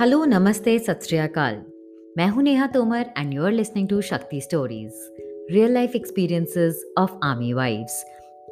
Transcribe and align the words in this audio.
Hello 0.00 0.24
नमस्ते, 0.24 0.78
सत 0.78 1.00
मैं 2.18 2.28
हूँ 2.28 2.42
Neha 2.42 2.66
Tomar 2.66 3.06
and 3.18 3.34
you 3.34 3.44
are 3.44 3.52
listening 3.52 3.88
to 3.88 4.00
Shakti 4.00 4.40
stories 4.40 4.92
real 5.50 5.72
life 5.72 5.96
experiences 5.96 6.92
of 6.98 7.12
army 7.24 7.52
wives 7.52 8.04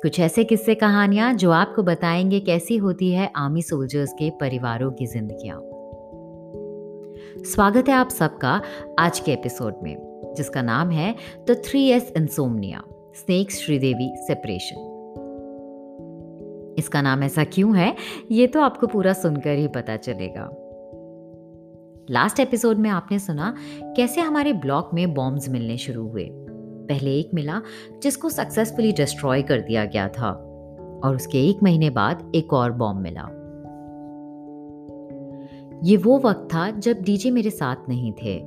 कुछ 0.02 0.20
ऐसे 0.20 0.44
किस्से 0.44 0.74
कहानियाँ 0.74 1.34
जो 1.34 1.50
आपको 1.50 1.82
बताएँगे 1.82 2.40
कैसी 2.40 2.76
होती 2.76 3.10
है 3.12 3.32
आर्मी 3.36 3.62
सोल्जर्स 3.62 4.12
के 4.12 4.30
परिवारों 4.30 4.90
की 4.90 5.06
जिंदगियाँ। 5.06 5.60
स्वागत 7.44 7.88
है 7.88 7.94
आप 7.94 8.08
सबका 8.08 8.62
आज 8.98 9.20
के 9.20 9.32
एपिसोड 9.32 9.74
में, 9.82 9.96
जिसका 10.36 10.62
नाम 10.62 10.90
है 10.90 11.14
the 11.50 11.62
three 11.64 11.88
S 11.88 12.12
insomnia 12.16 12.82
snakes 13.14 13.58
Sridevi 13.58 14.12
separation 14.16 14.88
इसका 16.78 17.02
नाम 17.02 17.22
ऐसा 17.22 17.44
क्यों 17.44 17.76
है, 17.76 17.96
ये 18.30 18.46
तो 18.46 18.60
आपको 18.60 18.86
पूरा 18.86 19.12
सुनकर 19.12 19.50
ही 19.50 19.68
पता 19.68 19.96
चलेगा। 19.96 20.61
लास्ट 22.10 22.40
एपिसोड 22.40 22.78
में 22.78 22.90
आपने 22.90 23.18
सुना 23.18 23.54
कैसे 23.82 24.20
हमारे 24.20 24.52
ब्लॉक 24.52 24.90
में 24.94 25.14
बॉम्ब्स 25.14 25.48
मिलने 25.48 25.76
शुरू 25.76 26.08
हुए। 26.08 26.28
पहले 26.88 27.18
एक 27.18 27.30
मिला 27.34 27.60
जिसको 28.02 28.28
सक्सेसफुली 28.28 28.92
डिस्ट्रॉय 28.92 29.42
कर 29.42 29.60
दिया 29.60 29.84
गया 29.84 30.08
था 30.08 30.30
और 31.04 31.14
उसके 31.14 31.48
एक 31.48 31.62
महीने 31.62 31.90
बाद 31.90 32.32
एक 32.34 32.52
और 32.52 32.72
बॉम्ब 32.72 33.00
मिला। 33.00 33.22
ये 35.84 35.96
वो 35.96 36.18
वक्त 36.18 36.48
था 36.54 36.70
जब 36.70 37.02
डीजे 37.02 37.30
मेरे 37.30 37.50
साथ 37.50 37.76
नहीं 37.88 38.12
थे। 38.12 38.40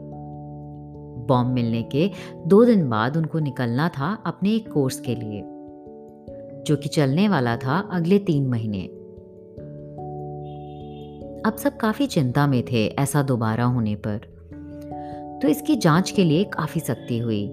बॉम्ब 1.28 1.54
मिलने 1.54 1.84
के 1.84 2.12
दो 2.48 2.66
दिन 2.66 2.90
बाद 2.90 3.18
उनको 3.18 3.40
निकलना 3.40 3.90
था 3.90 4.24
अपने 4.26 4.52
एक 4.52 4.72
कोर्स 4.72 5.00
के 5.00 5.16
लिए, 5.16 5.42
जो 6.64 6.76
कि 6.76 6.90
चलने 6.90 7.28
वाला 7.28 7.58
था 7.58 7.90
अगले 7.92 8.20
तीन 8.20 8.48
महीने। 8.48 8.90
अब 11.46 11.56
सब 11.56 11.78
काफ़ी 11.78 12.08
चिंता 12.08 12.48
में 12.48 12.64
थे 12.72 12.88
ऐसा 12.88 13.22
दोबारा 13.22 13.64
होने 13.64 13.96
पर। 13.96 14.18
तो 15.42 15.48
इसकी 15.48 15.76
जाँच 15.76 16.12
के 16.12 16.24
लिए 16.24 16.44
काफ़ी 16.44 16.82
सख्ती 16.82 17.18
हुई। 17.20 17.44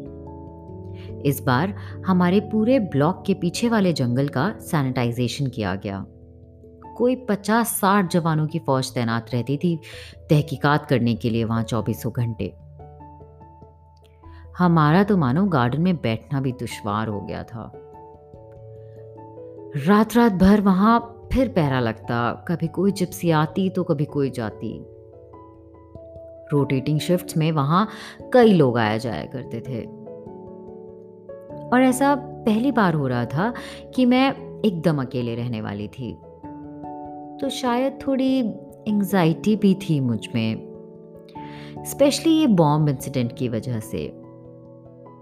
इस 1.27 1.43
बार 1.47 1.69
हमारे 2.07 2.41
पूरे 2.41 2.79
ब्लॉक 2.79 3.25
के 3.27 3.35
पीछे 3.35 3.69
वाले 3.69 3.93
जंगल 3.93 4.29
का 4.29 4.55
सैनिटाइजेशन 4.59 5.47
किया 5.47 5.75
गया। 5.75 6.07
कोई 6.97 7.17
पचास 7.17 7.69
साठ 7.69 8.11
जवानों 8.11 8.47
की 8.47 8.59
फौज 8.59 8.95
तैनात 8.95 9.27
रहती 9.35 9.57
थी 9.57 9.79
तहकीकात 10.31 10.87
करने 10.87 11.15
के 11.15 11.31
लिए 11.31 11.45
वहाँ 11.45 11.63
चौबीसों 11.63 12.13
घंटे। 12.13 12.55
हमारा 14.59 15.05
तो 15.05 15.17
मानो 15.17 15.47
गार्डन 15.47 15.81
में 15.81 15.97
बैठना 15.97 16.41
भी 16.41 16.53
दुश्वार 16.53 17.09
हो 17.09 17.21
गया 17.21 17.43
था। 17.43 17.73
रात 19.87 20.17
रात 20.17 20.33
भर 20.33 20.61
वहाँ 20.61 21.22
फिर 21.33 21.49
पहरा 21.49 21.81
लगता, 21.81 22.45
कभी 22.49 22.67
कोई 22.67 22.93
जिप्सी 22.93 23.31
आती 23.31 23.71
तो 23.71 23.85
कभी 23.85 24.05
कोई 24.05 24.31
जाती। 24.31 24.87
रोटेटिंग 26.53 27.01
शिफ्ट्स 27.01 27.37
में 27.37 27.53
वहाँ 27.53 27.89
कई 28.33 28.53
लोग 28.53 28.79
आया 28.79 28.97
जाया 28.97 29.25
करते 29.25 29.61
थे। 29.61 29.85
और 31.69 31.83
ऐसा 31.83 32.15
पहली 32.15 32.73
बार 32.73 32.95
हो 32.95 33.07
रहा 33.07 33.25
था 33.25 33.55
कि 33.95 34.07
मैं 34.07 34.61
एकदम 34.65 35.03
अकेले 35.03 35.35
रहने 35.35 35.61
वाली 35.61 35.89
थी। 35.89 36.15
तो 37.41 37.49
शायद 37.49 37.99
थोड़ी 38.07 38.41
एंजाइटी 38.89 39.57
भी 39.57 39.75
थी 39.75 40.01
मुझमें। 40.01 40.73
स्पेशली 41.79 42.33
ये 42.33 42.47
बॉम्ब 42.47 42.89
इंसिडेंट 42.89 43.37
की 43.37 43.49
वजह 43.49 43.81
से। 43.81 44.13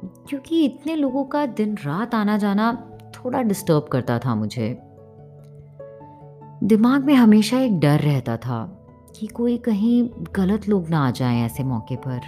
क्योंकि 0.04 0.64
इतने 0.64 0.96
लोगों 0.96 1.24
का 1.24 1.46
दिन 1.46 1.74
रात 1.74 2.14
आना 2.14 2.38
जाना 2.38 2.90
थोड़ा 3.14 3.42
डिस्टर्ब 3.42 3.88
करता 3.92 4.18
था 4.18 4.34
मुझे। 4.34 4.89
दिमाग 6.64 7.04
में 7.04 7.14
हमेशा 7.14 7.58
एक 7.58 7.78
डर 7.80 8.00
रहता 8.00 8.36
था 8.36 8.64
कि 9.16 9.26
कोई 9.26 9.56
कहीं 9.58 10.10
गलत 10.36 10.68
लोग 10.68 10.88
ना 10.88 11.06
आ 11.06 11.10
जाएँ 11.10 11.42
ऐसे 11.42 11.64
मौके 11.64 11.96
पर। 11.96 12.20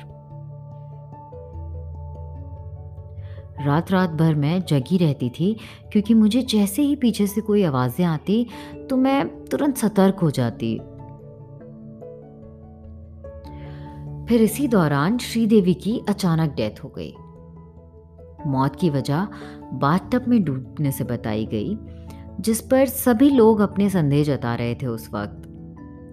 रात 3.66 3.91
रात 3.91 4.10
भर 4.10 4.34
मैं 4.34 4.62
जगी 4.62 4.98
रहती 4.98 5.31
थी, 5.31 5.56
क्योंकि 5.93 6.15
मुझे 6.15 6.43
जैसे 6.43 6.82
ही 6.82 6.97
पीछे 6.97 7.26
से 7.26 7.41
कोई 7.41 7.65
आवाज़ें 7.65 8.04
आती 8.04 8.47
तो 8.91 8.97
मैं 8.97 9.44
तुरंत 9.44 9.76
सतर्क 9.76 10.19
हो 10.19 10.31
जाती। 10.31 10.78
फिर 14.28 14.43
इसी 14.43 14.69
दौरान 14.69 15.19
श्रीदेवी 15.19 15.75
की 15.75 16.03
अचानक 16.09 16.54
डेथ 16.54 16.84
हो 16.84 16.93
गई। 16.99 17.14
मौत 18.47 18.76
की 18.76 18.91
वजह 18.91 19.26
बाथटब 19.72 20.25
में 20.28 20.44
डूबने 20.44 20.93
से 20.93 21.04
बताई 21.04 21.47
गई। 21.47 21.76
जिस 22.41 22.60
पर 22.60 22.87
सभी 22.87 23.31
लोग 23.31 23.60
अपने 23.60 23.91
संदेह 23.91 24.25
जता 24.25 24.54
रहे 24.54 24.75
थे 24.75 24.87
उस 24.87 25.09
वक्त, 25.15 25.43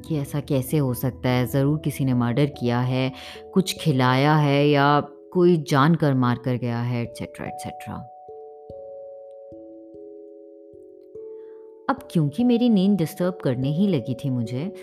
कि 0.08 0.18
ऐसा 0.18 0.40
कैसे 0.40 0.78
हो 0.78 0.94
सकता 0.94 1.30
है? 1.30 1.46
ज़रूर 1.46 1.80
किसी 1.80 2.06
ने 2.06 2.14
मर्डर 2.14 2.46
किया 2.46 2.80
है, 2.80 3.12
कुछ 3.54 3.78
खिलाया 3.80 4.36
है 4.36 4.68
या 4.68 5.00
कोई 5.34 5.58
जान 5.58 5.96
कर 5.96 6.14
मार 6.14 6.40
कर 6.46 6.56
गया 6.56 6.80
है 6.80 7.02
एट्सेट्रा 7.02 7.46
एट्सेट्रा 7.46 8.16
अब 11.90 12.08
क्योंकि 12.12 12.44
मेरी 12.44 12.70
नींद 12.70 12.98
डिस्टर्ब 12.98 13.38
करने 13.44 13.72
ही 13.72 13.88
लगी 13.88 14.14
थी 14.14 14.30
मुझे, 14.30 14.74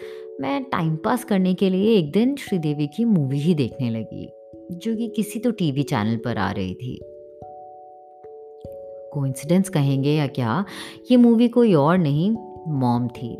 मैं 0.40 0.64
टाइम 0.64 0.96
पास 0.96 1.24
करने 1.24 1.54
के 1.54 1.70
लिए 1.70 1.98
एक 1.98 2.12
दिन 2.12 2.36
श्रीदेवी 2.36 2.86
की 2.86 3.04
मूवी 3.04 3.38
ही 3.38 3.54
देखने 3.54 3.90
लगी, 3.90 4.28
जो 4.72 4.96
कि 4.96 5.08
किसी 5.16 5.38
तो 5.38 5.50
टीवी 5.50 5.82
चैनल 5.82 6.16
पर 6.16 6.38
आ 6.38 6.50
रही 6.50 6.74
थी। 6.74 7.00
कोइंसिडेंस 9.16 9.68
कहेंगे 9.68 10.10
या 10.10 10.26
क्या, 10.26 10.64
ये 11.10 11.16
मूवी 11.16 11.48
कोई 11.48 11.74
और 11.74 11.98
नहीं 11.98 12.30
मॉम 12.68 13.08
थी। 13.08 13.34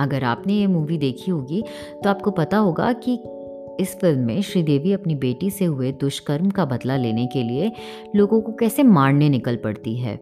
अगर 0.00 0.24
आपने 0.24 0.54
ये 0.54 0.66
मूवी 0.66 0.98
देखी 0.98 1.30
होगी 1.30 1.62
तो 2.04 2.10
आपको 2.10 2.30
पता 2.30 2.58
होगा 2.58 2.92
कि 2.92 3.18
इस 3.80 3.96
फ़िल्म 4.00 4.20
में 4.20 4.40
श्रीदेवी 4.42 4.92
अपनी 4.92 5.14
बेटी 5.14 5.50
से 5.50 5.64
हुए 5.64 5.92
दुष्कर्म 5.92 6.50
का 6.50 6.64
बदला 6.64 6.96
लेने 6.96 7.26
के 7.26 7.42
लिए 7.42 7.70
लोगों 8.16 8.40
को 8.40 8.52
कैसे 8.52 8.82
मारने 8.82 9.28
निकल 9.28 9.56
पड़ती 9.56 9.96
है। 9.96 10.14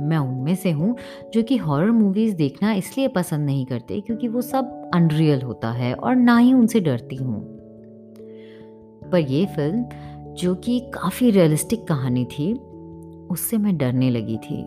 मैं 0.00 0.18
उनमें 0.18 0.54
से 0.54 0.70
हूँ 0.70 0.96
जो 1.34 1.42
कि 1.42 1.56
हॉरर 1.56 1.90
मूवीज़ 1.90 2.34
देखना 2.36 2.72
इसलिए 2.72 3.08
पसंद 3.08 3.46
नहीं 3.46 3.64
करते 3.66 4.00
क्योंकि 4.00 4.28
वो 4.28 4.40
सब 4.40 4.90
अनरियल 4.94 5.42
होता 5.42 5.70
है 5.70 5.94
और 5.94 6.16
ना 6.16 6.36
ही 6.38 6.52
उनसे 6.52 6.80
डरती 6.80 7.16
हूँ। 7.16 7.40
पर 9.12 9.18
यह 9.18 9.46
फ़िल्म 9.46 9.84
जो 10.38 10.54
कि 10.54 10.80
काफ़ी 10.80 11.30
रियलिस्टिक 11.30 11.86
कहानी 11.88 12.24
थी, 12.24 12.54
उससे 13.30 13.58
मैं 13.58 13.78
डरने 13.78 14.10
लगी 14.10 14.36
थी। 14.36 14.62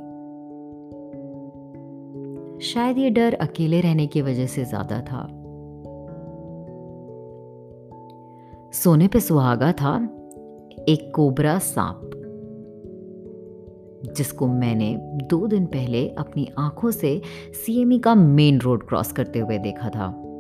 शायद 2.66 2.98
ये 2.98 3.10
डर 3.10 3.34
अकेले 3.34 3.82
रहने 3.82 4.08
की 4.08 4.22
वजह 4.22 4.46
से 4.46 4.66
ज़्यादा 4.66 5.02
था। 5.02 5.28
सोने 8.74 9.08
पे 9.08 9.20
सुहागा 9.20 9.72
था, 9.72 9.96
एक 10.90 11.12
कोबरा 11.16 11.60
सांप, 11.60 12.12
जिसको 14.18 14.48
मैंने 14.48 14.96
दो 15.24 15.48
दिन 15.48 15.66
पहले 15.66 16.08
अपनी 16.10 16.48
आँखों 16.60 16.92
से 16.92 17.22
सीएमई 17.54 18.00
का 18.00 18.16
मेन 18.16 18.60
रोड 18.60 18.88
क्रॉस 18.88 19.12
करते 19.12 19.40
हुए 19.40 19.58
देखा 19.58 19.90
था। 19.90 20.31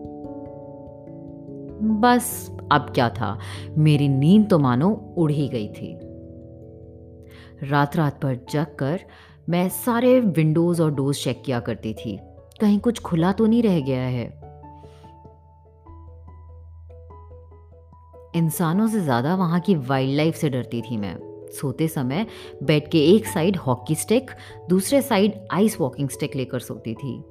बस 1.81 2.57
अब 2.71 2.91
क्या 2.93 3.09
था? 3.09 3.37
मेरी 3.77 4.07
नींद 4.07 4.49
तो 4.49 4.59
मानो 4.59 4.89
उड़ 5.17 5.31
ही 5.31 5.47
गई 5.47 5.67
थी। 5.67 5.93
रात 7.69 7.95
रात 7.95 8.21
पर 8.21 8.35
जग 8.51 8.75
कर 8.79 8.99
मैं 9.49 9.69
सारे 9.69 10.19
विंडोज़ 10.19 10.81
और 10.81 10.93
डोर्स 10.93 11.23
चेक 11.23 11.41
किया 11.45 11.59
करती 11.59 11.93
थी। 11.93 12.17
कहीं 12.61 12.79
कुछ 12.79 12.99
खुला 12.99 13.31
तो 13.31 13.45
नहीं 13.45 13.63
रह 13.63 13.79
गया 13.79 14.01
है। 14.01 14.25
इंसानों 18.35 18.87
से 18.87 18.99
ज़्यादा 18.99 19.35
वहाँ 19.35 19.59
की 19.59 19.75
वाइल्ड 19.75 20.15
लाइफ 20.17 20.35
से 20.35 20.49
डरती 20.49 20.81
थी 20.81 20.97
मैं। 20.97 21.15
सोते 21.51 21.87
समय 21.87 22.25
बेड 22.63 22.87
के 22.87 22.99
एक 23.05 23.25
साइड 23.25 23.57
हॉकी 23.57 23.95
स्टिक 23.95 24.31
दूसरे 24.69 25.01
साइड 25.01 25.47
आइस 25.51 25.79
वॉकिंग 25.79 26.09
स्टिक 26.09 26.35
लेकर 26.35 26.59
सोती 26.59 26.93
थी। 26.93 27.21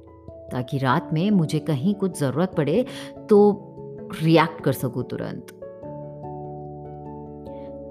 ताकि 0.51 0.77
रात 0.77 1.09
में 1.13 1.31
मुझे 1.31 1.59
कहीं 1.59 1.93
कुछ 1.95 2.19
ज़रूरत 2.19 2.53
पड़े 2.57 2.85
तो 3.29 3.70
रिएक्ट 4.15 4.61
कर 4.63 4.71
सकूँ 4.73 5.03
तुरंत। 5.03 5.57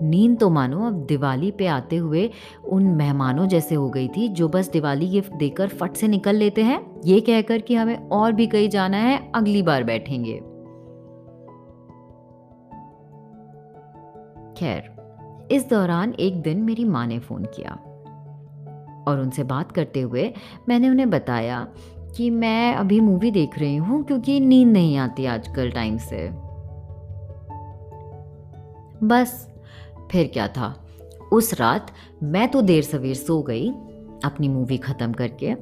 नींद 0.03 0.39
तो 0.39 0.49
मानो 0.51 0.87
अब 0.87 1.05
दिवाली 1.07 1.51
पे 1.51 1.67
आते 1.67 1.97
हुए 1.97 2.31
उन 2.65 2.85
मेहमानों 2.85 3.47
जैसे 3.47 3.75
हो 3.75 3.89
गई 3.91 4.09
थी 4.09 4.29
जो 4.29 4.49
बस 4.49 4.71
दिवाली 4.71 5.09
गिफ्ट 5.09 5.33
देकर 5.33 5.69
फट 5.69 5.93
से 5.93 6.09
निकल 6.09 6.37
लेते 6.37 6.63
हैं, 6.63 7.01
ये 7.05 7.21
कहकर 7.21 7.61
कि 7.61 7.75
हमें 7.75 8.09
और 8.09 8.33
भी 8.33 8.47
कहीं 8.47 8.69
जाना 8.69 8.97
है, 8.97 9.19
अगली 9.35 9.63
बार 9.63 9.85
बैठेंगे। 9.85 10.35
खैर, 14.59 14.91
इस 15.53 15.69
दौरान 15.71 16.15
एक 16.21 16.41
दिन 16.43 16.63
मेरी 16.63 16.85
माँ 16.85 17.07
ने 17.07 17.19
फ़ोन 17.19 17.45
किया 17.45 17.79
और 19.09 19.21
उनसे 19.21 19.45
बात 19.45 19.73
करते 19.73 20.01
हुए 20.01 20.33
मैंने 20.69 20.89
उन्हें 20.91 21.11
बताया 21.11 21.67
कि 22.17 22.31
मैं 22.31 22.75
अभी 22.75 23.01
मूवी 23.01 23.31
देख 23.31 23.59
रही 23.59 23.77
हूँ 23.77 24.03
क्योंकि 24.05 24.41
नींद 24.41 24.69
नहीं 24.69 24.97
आती 24.97 25.27
आजकल 25.27 25.71
टाइम 25.71 25.97
से। 25.99 26.29
बस, 29.07 29.49
फिर 30.11 30.27
क्या 30.27 30.49
था? 30.49 30.87
उस 31.33 31.55
रात 31.55 31.93
मैं 32.23 32.49
तो 32.49 32.63
देर 32.63 32.83
सवेर 32.83 33.15
सो 33.15 33.43
गई 33.43 33.69
अपनी 34.25 34.49
मूवी 34.49 34.79
ख़त्म 34.79 35.13
करके 35.13 35.55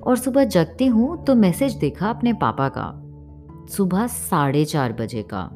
और 0.00 0.16
सुबह 0.16 0.44
जगती 0.44 0.86
हूँ 0.86 1.24
तो 1.24 1.34
मैसेज 1.34 1.74
देखा 1.74 2.10
अपने 2.10 2.32
पापा 2.32 2.68
का। 2.68 3.02
सुबह 3.76 4.06
साढ़े 4.06 4.64
चार 4.64 4.92
बजे 4.92 5.22
का। 5.22 5.48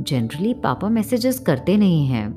जनरली 0.00 0.54
पापा 0.54 0.88
मैसेजेस 0.88 1.38
करते 1.38 1.76
नहीं 1.76 2.06
हैं। 2.06 2.30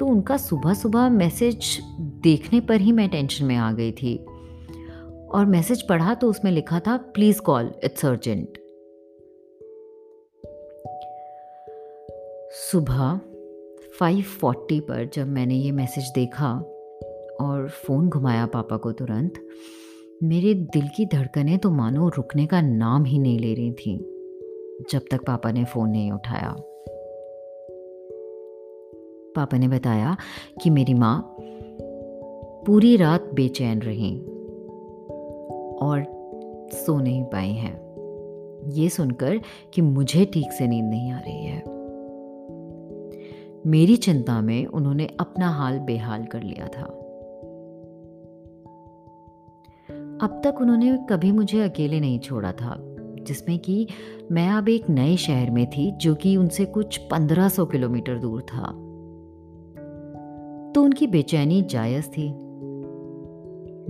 तो 0.00 0.06
उनका 0.06 0.36
सुबह 0.36 0.74
सुबह 0.74 1.08
मैसेज 1.08 1.78
देखने 2.00 2.60
पर 2.60 2.80
ही 2.80 2.92
मैं 2.92 3.08
टेंशन 3.08 3.44
में 3.44 3.56
आ 3.56 3.72
गई 3.72 3.92
थी। 3.92 4.26
और 5.30 5.46
मैसेज 5.46 5.82
पढ़ा 5.82 6.14
तो 6.14 6.30
उसमें 6.30 6.52
लिखा 6.52 6.80
था 6.80 6.96
प्लीज़ 6.96 7.40
कॉल 7.40 7.72
इट्स 7.84 8.06
अर्जेंट 8.06 8.58
सुबह 12.50 13.20
5:40 14.00 14.80
पर 14.80 15.10
जब 15.14 15.28
मैंने 15.28 15.54
ये 15.54 15.70
मैसेज 15.72 16.04
देखा 16.14 16.52
और 17.40 17.68
फ़ोन 17.68 18.08
घुमाया 18.08 18.46
पापा 18.46 18.76
को 18.76 18.92
तुरंत, 18.92 19.32
मेरे 20.22 20.54
दिल 20.54 20.88
की 20.96 21.06
धड़कनें 21.06 21.58
तो 21.58 21.70
मानो 21.70 22.08
रुकने 22.08 22.46
का 22.46 22.60
नाम 22.60 23.04
ही 23.04 23.18
नहीं 23.18 23.38
ले 23.38 23.54
रही 23.54 23.72
थी, 23.72 23.96
जब 24.90 25.00
तक 25.10 25.24
पापा 25.26 25.52
ने 25.52 25.64
फ़ोन 25.64 25.90
नहीं 25.90 26.12
उठाया। 26.12 26.56
पापा 29.36 29.58
ने 29.58 29.68
बताया 29.68 30.16
कि 30.62 30.70
मेरी 30.70 30.94
माँ 30.94 31.36
पूरी 32.66 32.96
रात 32.96 33.30
बेचैन 33.34 33.82
रही। 33.82 34.26
और 35.82 36.06
सो 36.72 37.00
नहीं 37.00 37.24
पाई 37.24 37.50
हैं। 37.50 37.84
ये 38.70 38.88
सुनकर 38.88 39.40
कि 39.74 39.82
मुझे 39.82 40.24
ठीक 40.24 40.52
से 40.52 40.66
नींद 40.66 40.84
नहीं 40.84 41.12
आ 41.12 41.18
रही 41.18 41.44
है। 41.44 41.74
मेरी 43.66 43.96
चिंता 43.96 44.40
में 44.40 44.66
उन्होंने 44.66 45.08
अपना 45.20 45.48
हाल 45.48 45.78
बेहाल 45.78 46.24
कर 46.24 46.42
लिया 46.42 46.68
था। 46.68 47.00
अब 50.22 50.40
तक 50.44 50.60
उन्होंने 50.60 50.98
कभी 51.10 51.32
मुझे 51.32 51.60
अकेले 51.60 52.00
नहीं 52.00 52.18
छोड़ा 52.18 52.52
था, 52.52 52.76
जिसमें 53.22 53.58
कि 53.58 53.88
मैं 54.32 54.48
अब 54.48 54.68
एक 54.68 54.90
नए 54.90 55.16
शहर 55.16 55.50
में 55.50 55.70
थी, 55.70 55.92
जो 55.92 56.14
कि 56.14 56.36
उनसे 56.36 56.64
कुछ 56.64 56.98
1500 56.98 57.66
किलोमीटर 57.66 58.18
दूर 58.18 58.42
था। 58.42 58.66
तो 60.72 60.82
उनकी 60.82 61.06
बेचैनी 61.06 61.62
जायज़ 61.62 62.06
थी। 62.06 62.43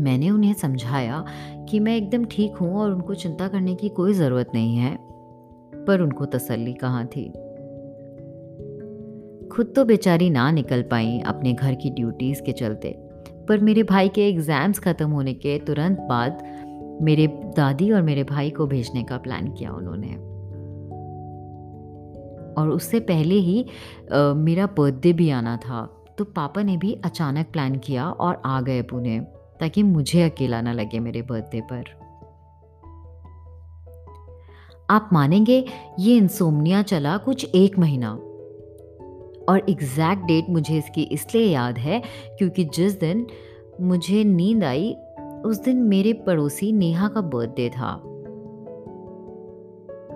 मैंने 0.00 0.30
उन्हें 0.30 0.52
समझाया 0.54 1.24
कि 1.68 1.80
मैं 1.80 1.96
एकदम 1.96 2.24
ठीक 2.24 2.56
हूँ 2.56 2.74
और 2.76 2.92
उनको 2.92 3.14
चिंता 3.14 3.48
करने 3.48 3.74
की 3.74 3.88
कोई 3.88 4.12
ज़रूरत 4.12 4.50
नहीं 4.54 4.76
है 4.76 4.96
पर 5.86 6.00
उनको 6.00 6.26
तसल्ली 6.26 6.72
कहाँ 6.72 7.06
थी? 7.06 7.24
खुद 9.48 9.72
तो 9.76 9.84
बेचारी 9.84 10.30
ना 10.30 10.50
निकल 10.50 10.82
पाई 10.82 11.18
अपने 11.20 11.52
घर 11.52 11.74
की 11.74 11.90
ड्यूटीज़ 11.90 12.42
के 12.42 12.52
चलते 12.52 12.94
पर 13.48 13.58
मेरे 13.58 13.82
भाई 13.82 14.08
के 14.08 14.28
एग्ज़ाम्स 14.28 14.78
ख़त्म 14.78 15.10
होने 15.10 15.34
के 15.34 15.58
तुरंत 15.58 15.98
बाद 15.98 16.42
मेरे 17.02 17.26
दादी 17.56 17.90
और 17.90 18.02
मेरे 18.02 18.24
भाई 18.24 18.50
को 18.50 18.66
भेजने 18.66 19.02
का 19.02 19.16
प्लान 19.16 19.52
किया 19.52 19.72
उन्होंने। 19.72 20.14
और 22.54 22.68
उससे 22.68 23.00
पहले 23.00 23.34
ही 23.34 23.66
आ, 24.12 24.32
मेरा 24.34 24.66
बर्थडे 24.66 25.12
भी 25.12 25.30
आना 25.30 25.56
था 25.56 26.04
तो 26.18 26.24
पापा 26.24 26.62
ने 26.62 26.76
भी 26.76 26.92
अचानक 27.04 27.46
प्लान 27.52 27.76
किया 27.76 28.10
और 28.10 28.42
आ 28.44 28.60
गए 28.60 28.82
पुणे। 28.82 29.18
ताकि 29.60 29.82
मुझे 29.82 30.22
अकेला 30.22 30.60
ना 30.60 30.72
लगे 30.72 30.98
मेरे 30.98 31.22
बर्थडे 31.22 31.60
पर। 31.60 32.04
आप 34.90 35.10
मानेंगे, 35.12 35.64
ये 35.98 36.16
इंसोमनिया 36.16 36.82
चला 36.82 37.16
कुछ 37.16 37.54
एक 37.54 37.78
महीना। 37.78 38.10
और 39.48 39.66
एग्जैक्ट 39.70 40.24
डेट 40.24 40.46
मुझे 40.50 40.78
इसकी 40.78 41.02
इसलिए 41.02 41.44
याद 41.44 41.78
है, 41.78 42.02
क्योंकि 42.26 42.64
जिस 42.64 43.00
दिन 43.00 43.26
मुझे 43.80 44.24
नींद 44.24 44.64
आई, 44.64 44.96
उस 45.44 45.64
दिन 45.64 45.76
मेरे 45.76 46.12
पड़ोसी 46.12 46.72
नेहा 46.72 47.08
का 47.08 47.20
बर्थडे 47.20 47.70
था। 47.70 47.94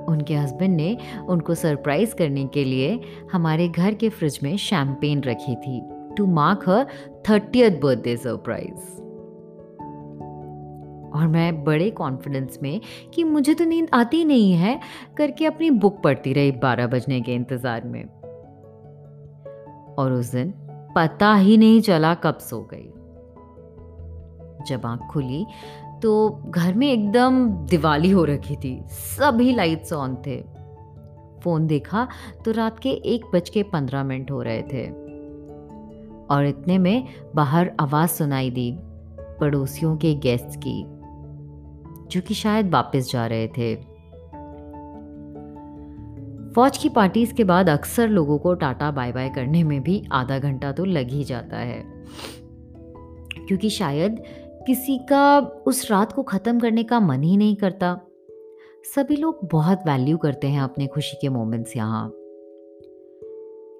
उनके 0.08 0.34
हस्बैंड 0.34 0.76
ने 0.76 0.98
उनको 1.28 1.54
सरप्राइज़ 1.54 2.14
करने 2.14 2.46
के 2.46 2.64
लिए 2.64 3.00
हमारे 3.32 3.68
घर 3.68 3.94
के 3.94 4.08
फ्रिज 4.08 4.38
में 4.42 4.56
शैम्पेन 4.56 5.20
रखी 5.20 5.54
थी। 5.54 5.82
To 6.16 6.26
mark 6.26 6.68
her 6.68 6.86
thirtieth 7.28 7.70
birthday 7.70 8.16
surprise 8.16 9.07
और 11.18 11.26
मैं 11.26 11.64
बड़े 11.64 11.90
कॉन्फिडेंस 11.90 12.58
में 12.62 12.80
कि 13.14 13.24
मुझे 13.24 13.54
तो 13.54 13.64
नींद 13.64 13.88
आती 13.94 14.24
नहीं 14.24 14.52
है, 14.52 14.78
करके 15.16 15.46
अपनी 15.46 15.70
बुक 15.70 16.00
पढ़ती 16.02 16.32
रही 16.32 16.52
बारह 16.52 16.86
बजने 16.86 17.20
के 17.20 17.34
इंतज़ार 17.34 17.84
में। 17.84 18.04
और 19.94 20.12
उस 20.12 20.32
दिन 20.32 20.52
पता 20.96 21.34
ही 21.34 21.56
नहीं 21.56 21.80
चला 21.80 22.14
कब 22.14 22.38
सो 22.38 22.60
गई। 22.72 22.88
जब 24.66 24.86
आँख 24.86 25.00
खुली 25.10 25.44
तो 26.02 26.28
घर 26.48 26.74
में 26.74 26.86
एकदम 26.92 27.46
दिवाली 27.66 28.10
हो 28.10 28.24
रखी 28.24 28.56
थी, 28.56 28.80
सभी 28.88 29.52
लाइट्स 29.52 29.92
ऑन 29.92 30.16
थे। 30.26 30.40
फ़ोन 31.42 31.66
देखा 31.66 32.06
तो 32.44 32.52
रात 32.52 32.78
के 32.78 32.90
एक 33.14 33.24
बज 33.34 33.48
के 33.48 33.62
पंद्रह 33.62 34.04
मिनट 34.04 34.30
हो 34.30 34.42
रहे 34.42 34.62
थे। 34.62 34.86
और 36.26 36.46
इतने 36.46 36.78
में 36.78 37.08
बाहर 37.34 37.70
आवाज़ 37.80 38.10
सुनाई 38.10 38.50
दी, 38.50 38.72
पड़ोसियों 39.40 39.96
के 39.96 40.14
गेस्ट 40.14 40.58
की। 40.58 40.82
जो 42.10 42.20
कि 42.20 42.34
शायद 42.34 42.70
वापस 42.70 43.10
जा 43.12 43.26
रहे 43.26 43.48
थे। 43.48 43.98
फौज 46.54 46.78
की 46.78 46.88
पार्टीज़ 46.88 47.34
के 47.34 47.44
बाद 47.44 47.68
अक्सर 47.68 48.08
लोगों 48.08 48.38
को 48.38 48.54
टाटा 48.54 48.90
बाय 48.90 49.12
बाय 49.12 49.28
करने 49.28 49.64
में 49.64 49.82
भी 49.82 50.08
आधा 50.12 50.38
घंटा 50.38 50.72
तो 50.72 50.84
लग 50.84 51.08
ही 51.08 51.24
जाता 51.24 51.56
है। 51.56 51.84
क्योंकि 53.48 53.70
शायद 53.70 54.22
किसी 54.66 54.98
का 54.98 55.38
उस 55.38 55.90
रात 55.90 56.12
को 56.12 56.22
ख़त्म 56.22 56.60
करने 56.60 56.82
का 56.82 57.00
मन 57.00 57.22
ही 57.22 57.36
नहीं 57.36 57.56
करता। 57.56 58.00
सभी 58.94 59.16
लोग 59.16 59.38
बहुत 59.44 59.78
वैल्यू 59.86 60.16
करते 60.16 60.46
हैं 60.46 60.60
अपने 60.60 60.86
खुशी 60.86 61.16
के 61.20 61.28
मोमेंट्स 61.28 61.76
यहाँ। 61.76 62.12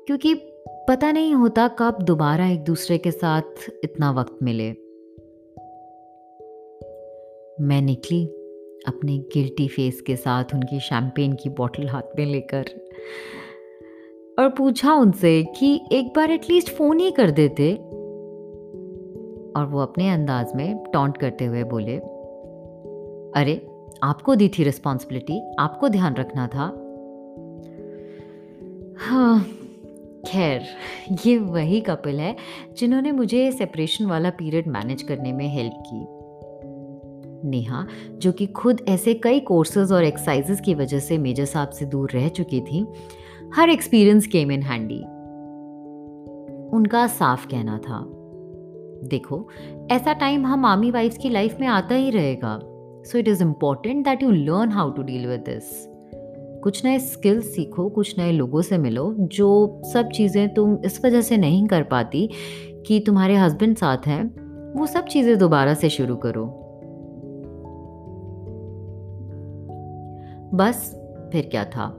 क्योंकि 0.07 0.35
पता 0.69 1.13
नहीं 1.13 1.35
होता 1.35 1.69
कब 1.69 1.99
दोबारा 2.03 2.47
एक 2.47 2.65
दूसरे 2.65 2.99
के 2.99 3.11
साथ 3.11 3.71
इतना 3.85 4.11
वक्त 4.11 4.39
मिले। 4.43 4.88
मैं 7.61 7.83
निकली 7.83 8.27
अपने 8.89 9.19
गिल्टी 9.19 9.69
फेस 9.69 10.01
के 10.01 10.17
साथ 10.17 10.45
उनकी 10.55 10.81
शैम्पेन 10.81 11.33
की 11.33 11.49
बोतल 11.49 11.89
हाथ 11.89 12.03
में 12.19 12.27
लेकर 12.27 12.65
और 14.39 14.49
पूछा 14.51 14.95
उनसे 14.95 15.45
कि 15.59 15.85
एक 15.93 16.13
बार 16.17 16.31
एटलीस्ट 16.31 16.71
फ़ोन 16.71 17.01
ही 17.01 17.11
कर 17.11 17.31
देते। 17.31 17.75
और 19.57 19.67
वो 19.67 19.81
अपने 19.81 20.11
अंदाज 20.11 20.53
में 20.55 20.85
टॉन्ट 20.93 21.17
करते 21.17 21.45
हुए 21.45 21.65
बोले, 21.65 21.97
अरे, 23.41 23.67
आपको 24.03 24.35
दी 24.35 24.49
थी 24.49 24.62
रिस्पॉन्सिबिलिटी 24.62 25.53
आपको 25.59 25.88
ध्यान 25.88 26.15
रखना 26.15 26.47
था? 26.47 26.65
हाँ 28.99 29.41
खैर, 30.29 30.62
ये 31.27 31.38
वही 31.38 31.81
कपल 31.81 32.21
है 32.21 32.37
जिन्होंने 32.79 33.12
मुझे 33.12 33.53
सेपरेशन 33.53 34.07
वाला 34.07 34.31
पीरियड 34.31 34.69
मैनेज 34.69 35.03
करने 35.03 35.33
में 35.33 35.49
हेल्प 35.49 35.75
की। 35.87 36.18
नेहा, 37.45 37.87
जो 38.12 38.33
कि 38.33 38.47
खुद 38.47 38.80
ऐसे 38.88 39.14
कई 39.14 39.40
कोर्सेज 39.40 39.92
और 39.92 40.04
एक्सरसाइजेस 40.04 40.61
की 40.61 40.75
वजह 40.75 40.99
से 40.99 41.18
मेजर 41.18 41.45
साहब 41.45 41.71
से 41.71 41.85
दूर 41.85 42.11
रह 42.11 42.28
चुकी 42.28 42.61
थी, 42.61 42.87
हर 43.54 43.71
एक्सपीरियंस 43.71 44.26
केम 44.26 44.52
इन 44.52 44.62
हैंडी 44.62 45.00
उनका 46.76 47.07
साफ़ 47.07 47.47
कहना 47.47 47.78
था, 47.78 48.04
देखो, 49.04 49.47
ऐसा 49.90 50.12
टाइम 50.12 50.47
हम 50.47 50.64
आर्मी 50.64 50.90
वाइफ्स 50.90 51.18
की 51.18 51.30
लाइफ 51.30 51.61
में 51.61 51.66
आता 51.66 51.95
ही 51.95 52.11
रहेगा 52.11 52.59
so 53.07 53.18
it 53.18 53.28
is 53.28 53.42
important 53.42 54.04
that 54.04 54.23
you 54.23 54.30
learn 54.30 54.71
how 54.71 54.90
to 54.90 55.02
deal 55.02 55.26
with 55.26 55.40
this 55.40 55.87
कुछ 56.62 56.85
नए 56.85 56.99
स्किल्स 56.99 57.54
सीखो, 57.54 57.88
कुछ 57.88 58.18
नए 58.18 58.33
लोगों 58.33 58.62
से 58.62 58.78
मिलो, 58.78 59.14
जो 59.18 59.80
सब 59.92 60.09
चीज़ें 60.09 60.54
तुम 60.54 60.76
इस 60.85 61.04
वजह 61.04 61.21
से 61.21 61.37
नहीं 61.37 61.66
कर 61.66 61.83
पाती 61.83 62.28
कि 62.87 62.99
तुम्हारे 63.07 63.37
हस्बैंड 63.37 63.76
साथ 63.76 64.07
हैं, 64.07 64.25
वो 64.78 64.87
सब 64.87 65.04
चीज़ें 65.04 65.38
दोबारा 65.38 65.75
से 65.75 65.88
शुरू 65.88 66.16
करो। 66.16 66.68
बस, 70.55 70.90
फिर 71.33 71.47
क्या 71.47 71.64
था? 71.64 71.95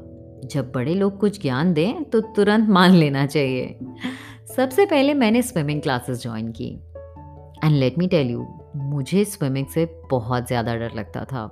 जब 0.46 0.72
बड़े 0.72 0.94
लोग 0.94 1.18
कुछ 1.20 1.42
ज्ञान 1.42 1.74
दें 1.74 2.04
तो 2.04 2.20
तुरंत 2.22 2.70
मान 2.70 2.92
लेना 2.92 3.26
चाहिए। 3.26 3.78
सबसे 4.56 4.86
पहले 4.86 5.14
मैंने 5.14 5.42
स्विमिंग 5.42 5.82
क्लासेस 5.82 6.22
ज्वाइन 6.22 6.52
की। 6.52 6.70
And 7.64 7.72
let 7.72 7.98
me 7.98 8.08
tell 8.08 8.30
you 8.32 8.48
मुझे 8.76 9.26
स्विमिंग 9.26 9.68
से 9.68 9.86
बहुत 10.12 10.48
ज़्यादा 10.48 10.76
डर 10.76 10.92
लगता 10.96 11.26
था। 11.26 11.46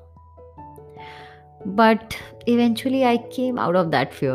But 1.68 2.14
eventually 2.48 3.04
I 3.04 3.18
came 3.18 3.60
out 3.60 3.76
of 3.76 3.88
that 3.88 4.12
fear 4.12 4.34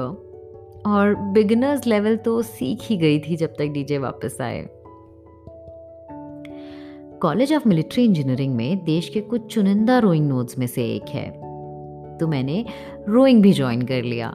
और 0.86 1.14
बिगिनर्स 1.14 1.86
लेवल 1.86 2.16
तो 2.16 2.42
सीख 2.42 2.78
ही 2.82 2.96
गई 2.96 3.18
थी 3.18 3.36
जब 3.36 3.48
तक 3.48 3.66
डीजे 3.66 3.98
वापस 3.98 4.40
आए। 4.40 4.66
कॉलेज 7.22 7.52
ऑफ़ 7.54 7.68
मिलिट्री 7.68 8.04
इंजीनियरिंग 8.04 8.54
में 8.54 8.84
देश 8.84 9.08
के 9.08 9.20
कुछ 9.20 9.54
चुनिंदा 9.54 9.98
रोइंग 9.98 10.28
नोड्स 10.28 10.58
में 10.58 10.66
से 10.66 10.84
एक 10.84 11.08
है। 11.08 11.41
तो 12.22 12.28
मैंने 12.28 12.64
रोइंग 13.08 13.42
भी 13.42 13.52
ज्वाइन 13.52 13.82
कर 13.82 14.02
लिया। 14.02 14.30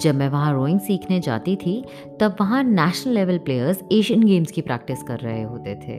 जब 0.00 0.14
मैं 0.14 0.28
वहाँ 0.28 0.52
रोइंग 0.52 0.80
सीखने 0.80 1.20
जाती 1.20 1.56
थी, 1.56 1.84
तब 2.20 2.36
वहाँ 2.40 2.64
national 2.64 3.12
level 3.12 3.38
players 3.38 3.84
Asian 3.92 4.24
games 4.24 4.50
की 4.50 4.60
प्रैक्टिस 4.60 5.02
कर 5.02 5.18
रहे 5.18 5.42
होते 5.42 5.74
थे। 5.74 5.98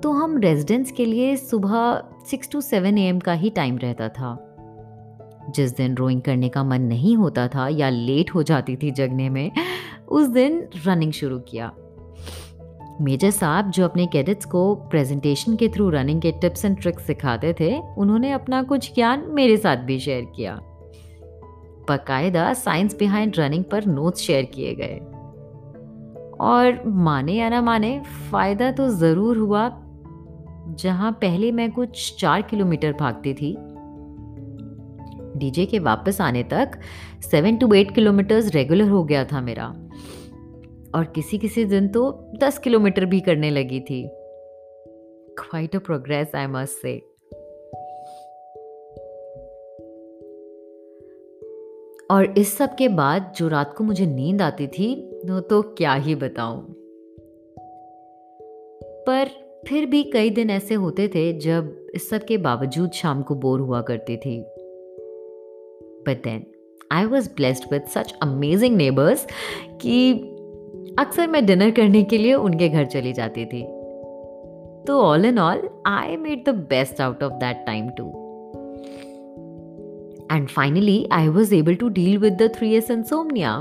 तो 0.00 0.10
हम 0.10 0.38
रेजिडेंस 0.38 0.90
के 0.90 1.04
लिए 1.04 1.36
सुबह 1.36 2.02
सिक्स 2.30 2.50
टू 2.50 2.60
सेवन 2.60 2.98
ए 2.98 3.18
का 3.18 3.32
ही 3.32 3.50
टाइम 3.50 3.78
रहता 3.78 4.08
था। 4.08 4.56
जिस 5.50 5.76
दिन 5.76 5.94
रोइंग 5.94 6.22
करने 6.22 6.48
का 6.48 6.64
मन 6.64 6.82
नहीं 6.82 7.16
होता 7.16 7.48
था 7.48 7.68
या 7.68 7.90
लेट 7.90 8.34
हो 8.34 8.42
जाती 8.42 8.76
थी 8.76 8.90
जगने 8.90 9.30
में, 9.30 9.50
उस 10.08 10.26
दिन 10.26 10.68
रनिंग 10.86 11.12
शुरू 11.12 11.38
किया। 11.38 11.72
मेजर 13.00 13.30
साहब 13.30 13.70
जो 13.70 13.84
अपने 13.84 14.06
कैडेट्स 14.06 14.44
को 14.44 14.74
प्रेजेंटेशन 14.74 15.56
के 15.56 15.68
थ्रू 15.68 15.90
रनिंग 15.90 16.20
के 16.20 16.32
टिप्स 16.32 16.64
एंड 16.64 16.80
ट्रिक्स 16.80 17.06
सिखाते 17.06 17.54
थे, 17.60 17.80
उन्होंने 17.98 18.32
अपना 18.32 18.62
कुछ 18.62 18.94
ज्ञान 18.94 19.24
मेरे 19.28 19.56
साथ 19.56 19.76
भी 19.76 19.98
शेयर 19.98 20.24
किया। 20.36 20.54
बाकायदा 21.88 22.52
साइंस 22.52 22.98
बिहाइंड 22.98 23.32
रनिंग 23.36 23.64
पर 23.64 23.84
नोट्स 23.84 24.20
शेयर 24.20 24.44
किए 24.44 24.74
गए। 24.74 25.00
और 26.40 26.82
माने 26.86 27.32
या 27.32 27.48
ना 27.48 27.62
माने, 27.62 28.02
फ़ायदा 28.30 28.70
तो 28.70 28.88
ज़रूर 28.88 29.36
हुआ, 29.36 29.68
जहाँ 30.68 31.12
पहले 31.12 31.52
मैं 31.52 31.70
कुछ 31.72 32.16
चार 32.18 32.42
किलोमीटर 32.42 32.92
भागती 32.92 33.34
थी। 33.34 33.56
डीजे 35.38 35.66
के 35.66 35.78
वापस 35.78 36.20
आने 36.20 36.42
तक 36.42 36.70
seven 37.30 37.56
to 37.56 37.74
eight 37.74 37.94
kilometres 37.94 38.54
regular 38.54 38.88
हो 38.88 39.04
गया 39.04 39.24
था 39.24 39.40
मेरा। 39.40 39.72
और 40.94 41.04
किसी 41.04 41.38
किसी 41.38 41.64
दिन 41.64 41.88
तो 41.88 42.30
दस 42.38 42.58
किलोमीटर 42.58 43.04
भी 43.04 43.20
करने 43.20 43.50
लगी 43.50 43.80
थी। 43.80 44.10
Quite 45.38 45.76
a 45.76 45.78
progress 45.78 46.34
I 46.34 46.46
must 46.46 46.82
say 46.82 46.98
और 52.10 52.34
इस 52.38 52.56
सब 52.56 52.74
के 52.74 52.88
बाद 52.88 53.32
जो 53.36 53.48
रात 53.48 53.74
को 53.78 53.84
मुझे 53.84 54.06
नींद 54.06 54.42
आती 54.42 54.66
थी, 54.66 54.94
वो 55.24 55.40
तो 55.40 55.62
क्या 55.62 55.94
ही 55.94 56.14
बताऊँ। 56.14 56.74
पर 59.06 59.28
फिर 59.68 59.86
भी 59.86 60.02
कई 60.02 60.30
दिन 60.30 60.50
ऐसे 60.50 60.74
होते 60.74 61.08
थे 61.08 61.32
जब 61.32 61.86
इस 61.94 62.10
सब 62.10 62.24
के 62.24 62.36
बावजूद 62.36 62.90
शाम 62.90 63.22
को 63.22 63.34
बोर 63.34 63.60
हुआ 63.60 63.82
करती 63.82 64.16
थी। 64.16 64.40
But 66.06 66.22
then 66.24 66.46
I 66.92 67.04
was 67.04 67.30
blessed 67.30 67.64
with 67.72 67.82
such 67.82 68.14
amazing 68.22 68.76
neighbours 68.76 69.26
कि 69.80 70.30
अक्सर 70.98 71.26
मैं 71.26 71.46
डिनर 71.46 71.70
करने 71.70 72.02
के 72.02 72.18
लिए 72.18 72.34
उनके 72.34 72.68
घर 72.68 72.84
चली 72.86 73.12
जाती 73.12 73.44
थी। 73.44 73.62
तो 74.86 75.00
all 75.00 75.24
in 75.24 75.38
all 75.38 75.68
I 75.86 76.16
made 76.16 76.44
the 76.44 76.54
best 76.54 77.00
out 77.00 77.22
of 77.22 77.32
that 77.32 77.56
time 77.66 77.88
too 77.90 78.06
and 80.32 80.48
finally 80.48 81.08
I 81.12 81.28
was 81.28 81.54
able 81.54 81.74
to 81.74 81.88
deal 81.88 82.18
with 82.18 82.42
the 82.42 82.50
three 82.56 82.74
S 82.74 82.90
insomnia 82.90 83.56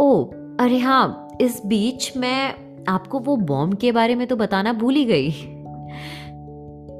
ओ 0.00 0.24
अरे 0.60 0.78
हाँ 0.78 1.28
इस 1.40 1.60
बीच 1.66 2.16
मैं 2.16 2.54
आपको 2.88 3.18
वो 3.18 3.36
बॉम्ब 3.36 3.74
के 3.74 3.92
बारे 3.92 4.14
में 4.14 4.26
तो 4.26 4.36
बताना 4.36 4.72
भूल 4.72 4.94
ही 4.94 5.04
गई। 5.04 5.30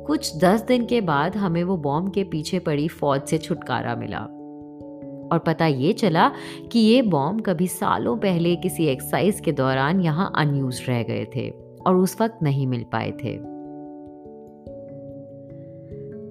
कुछ 0.06 0.36
दस 0.36 0.60
दिन 0.60 0.86
के 0.86 1.00
बाद 1.00 1.36
हमें 1.36 1.64
वो 1.64 1.76
बॉम्ब 1.76 2.12
के 2.12 2.24
पीछे 2.24 2.58
पड़ी 2.58 2.88
फौज 2.88 3.22
से 3.22 3.38
छुटकारा 3.38 3.94
मिला। 3.96 4.28
और 5.32 5.38
पता 5.38 5.66
ये 5.66 5.92
चला 5.92 6.30
कि 6.72 6.78
ये 6.78 7.02
बॉम्ब 7.02 7.40
कभी 7.40 7.66
सालों 7.66 8.16
पहले 8.16 8.56
किसी 8.56 8.86
एक्सरसाइज 8.86 9.40
के 9.40 9.52
दौरान 9.52 10.00
यहाँ 10.00 10.32
अनयूज 10.36 10.82
रह 10.88 11.02
गए 11.02 11.26
थे 11.36 11.48
और 11.86 11.96
उस 11.96 12.20
वक्त 12.20 12.38
नहीं 12.42 12.66
मिल 12.66 12.84
पाए 12.92 13.10
थे। 13.10 13.36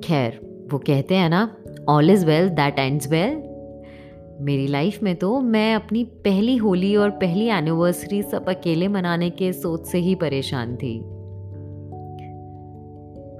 खैर, 0.07 0.39
वो 0.71 0.77
कहते 0.77 1.15
हैं 1.15 1.29
ना 1.29 1.57
all 1.89 2.09
is 2.09 2.25
well 2.25 2.49
that 2.49 2.79
ends 2.79 3.09
well 3.11 3.43
मेरी 4.41 4.67
लाइफ 4.67 5.03
में 5.03 5.15
तो 5.15 5.39
मैं 5.41 5.75
अपनी 5.75 6.03
पहली 6.03 6.55
होली 6.57 6.95
और 6.95 7.09
पहली 7.09 7.47
एनिवर्सरी 7.47 8.23
सब 8.23 8.49
अकेले 8.49 8.87
मनाने 8.87 9.29
के 9.29 9.53
सोच 9.53 9.85
से 9.85 9.97
ही 9.97 10.15
परेशान 10.15 10.75
थी। 10.75 11.16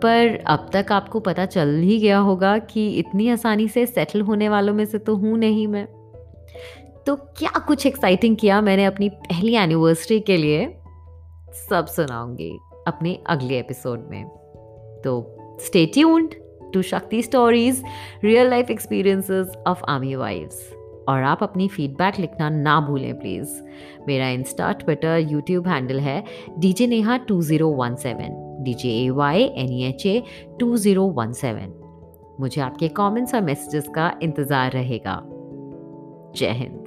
पर 0.04 0.44
अब 0.48 0.70
तक 0.74 0.92
आपको 0.92 1.20
पता 1.20 1.46
चल 1.46 1.76
ही 1.80 2.00
गया 2.00 2.18
होगा 2.20 2.58
कि 2.58 2.90
इतनी 2.90 3.30
आसानी 3.30 3.68
से 3.68 3.86
सेटल 3.86 4.22
होने 4.22 4.50
वालों 4.50 4.74
में 4.74 4.86
से 4.86 4.98
तो 4.98 5.16
हूँ 5.16 5.38
नहीं 5.38 5.68
मैं। 5.68 5.86
तो 7.06 7.16
क्या 7.16 7.60
कुछ 7.60 7.86
एक्साइटिंग 7.86 8.38
किया 8.38 8.62
मैंने 8.62 8.86
अपनी 8.86 9.10
पहली 9.10 9.56
एनिवर्सरी 9.56 10.20
के 10.20 10.38
लिए? 10.38 10.66
सब 11.70 11.86
सुनाऊँगी 11.86 12.58
अपने 12.88 13.20
अगले 13.28 13.60
एपिसोड 13.60 14.08
में। 14.10 14.26
तो 15.04 15.38
stay 15.62 15.86
tuned 15.86 16.34
to 16.74 16.82
Shakti 16.82 17.22
stories 17.22 17.84
real 18.24 18.50
life 18.50 18.72
experiences 18.72 19.56
of 19.68 19.84
army 19.84 20.16
wives 20.16 20.74
और 21.10 21.24
आप 21.24 21.44
अपनी 21.44 21.68
फीडबैक 21.68 22.20
लिखना 22.20 22.50
ना 22.50 22.80
भूलें 22.82 23.20
प्लीज़ 23.20 23.50
मेरा 24.08 24.30
इंस्टा 24.30 24.72
ट्विटर 24.72 25.18
यूट्यूब 25.18 25.68
हैंडल 25.68 26.00
है 26.00 26.24
D 26.60 26.74
J 26.74 26.88
Neha 26.88 27.18
two 27.18 27.42
zero 27.42 27.70
one 27.70 27.96
seven 27.96 28.47
D 28.68 28.74
J 28.74 28.92
A 28.98 29.10
Y 29.20 29.44
N 29.56 29.74
E 29.74 29.84
H 29.86 30.06
A 30.06 30.22
two 30.60 30.76
zero 30.78 31.08
one 31.18 31.32
seven 31.42 31.74
मुझे 32.40 32.62
आपके 32.62 32.88
कमेंट्स 32.98 33.36
और 33.36 33.42
मैसेजेस 33.42 33.88
का 33.96 34.12
इंतज़ार 34.24 34.72
रहेगा। 34.72 35.22
जय 36.36 36.52
हिंद। 36.54 36.87